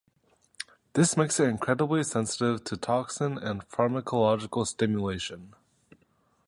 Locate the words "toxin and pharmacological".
2.75-4.65